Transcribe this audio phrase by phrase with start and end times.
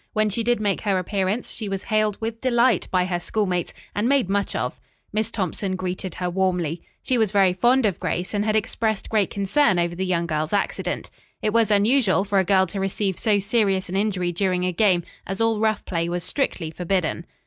[0.13, 4.09] When she did make her appearance, she was hailed with delight by her schoolmates and
[4.09, 4.79] made much of.
[5.13, 6.81] Miss Thompson greeted her warmly.
[7.03, 10.53] She was very fond of Grace, and had expressed great concern over the young girl's
[10.53, 11.11] accident.
[11.43, 15.03] It was unusual for a girl to receive so serious an injury during a game,
[15.27, 17.27] as all rough play was strictly forbidden.